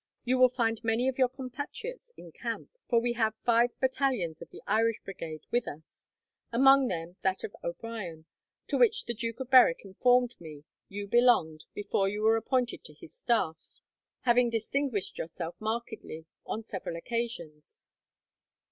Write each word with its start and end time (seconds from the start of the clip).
You 0.25 0.39
will 0.39 0.49
find 0.49 0.83
many 0.83 1.07
of 1.07 1.19
your 1.19 1.29
compatriots 1.29 2.11
in 2.17 2.31
camp, 2.31 2.71
for 2.89 2.99
we 2.99 3.13
have 3.13 3.35
five 3.45 3.79
battalions 3.79 4.41
of 4.41 4.49
the 4.49 4.63
Irish 4.65 4.99
Brigade 5.05 5.45
with 5.51 5.67
us, 5.67 6.07
among 6.51 6.87
them 6.87 7.17
that 7.21 7.43
of 7.43 7.55
O'Brien, 7.63 8.25
to 8.65 8.79
which 8.79 9.05
the 9.05 9.13
Duke 9.13 9.39
of 9.39 9.51
Berwick 9.51 9.85
informed 9.85 10.41
me 10.41 10.63
you 10.89 11.05
belonged 11.05 11.67
before 11.75 12.09
you 12.09 12.23
were 12.23 12.35
appointed 12.35 12.83
to 12.85 12.95
his 12.95 13.13
staff, 13.13 13.79
having 14.21 14.49
distinguished 14.49 15.19
yourself 15.19 15.53
markedly 15.61 16.25
on 16.47 16.63
several 16.63 16.95
occasions." 16.95 17.85